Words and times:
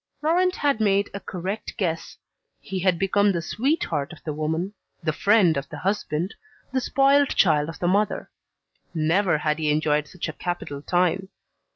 Laurent 0.23 0.55
had 0.55 0.81
made 0.81 1.11
a 1.13 1.19
correct 1.19 1.77
guess: 1.77 2.17
he 2.59 2.79
had 2.79 2.97
become 2.97 3.31
the 3.31 3.39
sweetheart 3.39 4.11
of 4.11 4.17
the 4.23 4.33
woman, 4.33 4.73
the 5.03 5.13
friend 5.13 5.55
of 5.57 5.69
the 5.69 5.77
husband, 5.77 6.33
the 6.73 6.81
spoilt 6.81 7.29
child 7.35 7.69
of 7.69 7.77
the 7.77 7.87
mother. 7.87 8.27
Never 8.95 9.37
had 9.37 9.59
he 9.59 9.69
enjoyed 9.69 10.07
such 10.07 10.27
a 10.27 10.33
capital 10.33 10.81
time. 10.81 11.29